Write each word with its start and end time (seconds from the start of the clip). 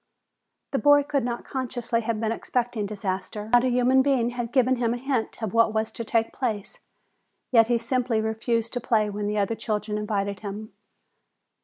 The 0.71 0.79
boy 0.79 1.03
could 1.03 1.23
not 1.23 1.45
consciously 1.45 2.01
have 2.01 2.19
been 2.19 2.31
expecting 2.31 2.87
disaster. 2.87 3.49
Not 3.53 3.63
a 3.65 3.69
human 3.69 4.01
being 4.01 4.31
had 4.31 4.51
given 4.51 4.77
him 4.77 4.95
a 4.95 4.97
hint 4.97 5.43
of 5.43 5.53
what 5.53 5.75
was 5.75 5.91
to 5.91 6.03
take 6.03 6.33
place. 6.33 6.79
Yet 7.51 7.67
he 7.67 7.77
simply 7.77 8.19
refused 8.19 8.73
to 8.73 8.81
play 8.81 9.11
when 9.11 9.27
the 9.27 9.37
other 9.37 9.53
children 9.53 9.99
invited 9.99 10.39
him. 10.39 10.73